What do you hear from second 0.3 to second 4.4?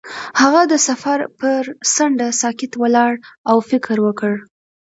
هغه د سفر پر څنډه ساکت ولاړ او فکر وکړ.